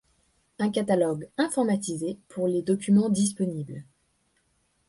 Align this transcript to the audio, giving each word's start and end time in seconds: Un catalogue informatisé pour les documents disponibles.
Un 0.57 0.71
catalogue 0.71 1.29
informatisé 1.37 2.17
pour 2.27 2.47
les 2.47 2.63
documents 2.63 3.09
disponibles. 3.09 3.83